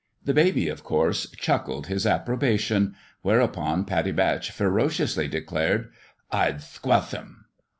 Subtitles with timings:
[0.25, 5.91] The baby, of course, chuckled his approbation: whereupon Pattie Batch ferociously declared
[6.33, 7.41] "/Wthquelchhim!"